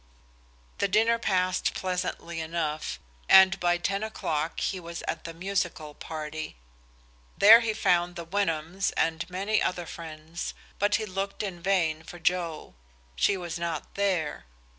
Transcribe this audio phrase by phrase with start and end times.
[0.79, 6.55] The dinner passed pleasantly enough, and by ten o'clock he was at the musical party.
[7.37, 12.17] There he found the Wyndhams and many other friends, but he looked in vain for
[12.17, 12.73] Joe;
[13.15, 14.47] she was not there.